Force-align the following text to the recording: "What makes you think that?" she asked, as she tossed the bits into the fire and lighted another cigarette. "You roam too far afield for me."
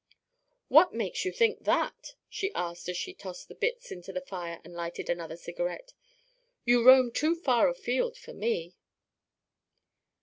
"What 0.67 0.95
makes 0.95 1.25
you 1.25 1.31
think 1.31 1.63
that?" 1.65 2.15
she 2.27 2.51
asked, 2.55 2.89
as 2.89 2.97
she 2.97 3.13
tossed 3.13 3.49
the 3.49 3.53
bits 3.53 3.91
into 3.91 4.11
the 4.11 4.19
fire 4.21 4.59
and 4.63 4.73
lighted 4.73 5.11
another 5.11 5.37
cigarette. 5.37 5.93
"You 6.65 6.83
roam 6.83 7.11
too 7.11 7.35
far 7.35 7.69
afield 7.69 8.17
for 8.17 8.33
me." 8.33 8.73